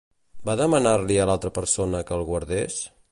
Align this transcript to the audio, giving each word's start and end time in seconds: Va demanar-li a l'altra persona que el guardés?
Va 0.49 0.55
demanar-li 0.61 1.19
a 1.19 1.27
l'altra 1.31 1.53
persona 1.59 2.03
que 2.09 2.17
el 2.21 2.25
guardés? 2.31 2.81